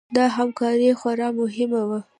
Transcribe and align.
دا 0.15 0.25
همکاري 0.37 0.89
خورا 0.99 1.29
مهمه 1.39 1.81
وه. 1.89 1.99